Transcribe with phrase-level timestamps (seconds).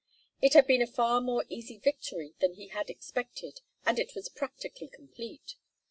[0.41, 4.29] It had been a far more easy victory than he had expected, and it was
[4.29, 5.53] practically complete.